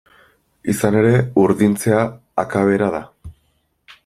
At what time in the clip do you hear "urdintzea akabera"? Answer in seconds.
1.43-2.93